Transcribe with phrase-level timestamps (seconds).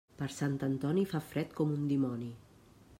[0.19, 2.33] Per Sant Antoni, fa fred com un dimoni.